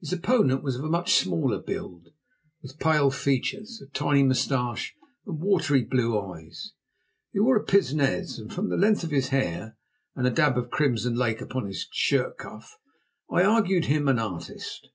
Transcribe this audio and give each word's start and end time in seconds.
His 0.00 0.12
opponent 0.12 0.64
was 0.64 0.74
of 0.74 0.82
a 0.84 0.88
much 0.90 1.14
smaller 1.14 1.60
build, 1.62 2.08
with 2.62 2.80
pale 2.80 3.12
features, 3.12 3.80
a 3.80 3.88
tiny 3.92 4.24
moustache, 4.24 4.96
and 5.24 5.38
watery 5.38 5.84
blue 5.84 6.20
eyes. 6.20 6.72
He 7.32 7.38
wore 7.38 7.56
a 7.56 7.62
pince 7.62 7.92
nez, 7.92 8.40
and 8.40 8.52
from 8.52 8.70
the 8.70 8.76
length 8.76 9.04
of 9.04 9.12
his 9.12 9.28
hair 9.28 9.76
and 10.16 10.26
a 10.26 10.30
dab 10.30 10.58
of 10.58 10.70
crimson 10.72 11.14
lake 11.14 11.40
upon 11.40 11.68
his 11.68 11.86
shirt 11.92 12.38
cuff, 12.38 12.76
I 13.30 13.44
argued 13.44 13.84
him 13.84 14.08
an 14.08 14.18
artist. 14.18 14.88